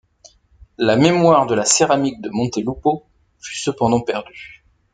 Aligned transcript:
La 0.79 0.95
mémoire 0.95 1.45
de 1.45 1.53
la 1.53 1.63
céramique 1.63 2.21
de 2.21 2.29
Montelupo 2.31 3.05
fut 3.39 3.59
cependant 3.61 4.01
perdue. 4.01 4.65